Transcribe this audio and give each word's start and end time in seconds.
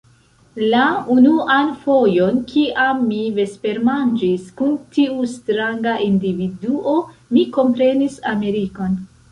La 0.69 0.85
unuan 1.15 1.69
fojon, 1.81 2.39
kiam 2.53 3.05
mi 3.11 3.19
vespermanĝis 3.37 4.49
kun 4.63 4.75
tiu 4.97 5.31
stranga 5.37 5.95
individuo, 6.11 6.99
mi 7.37 7.47
komprenis 7.61 8.23
Amerikon. 8.37 9.01